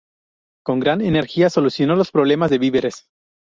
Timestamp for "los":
1.95-2.09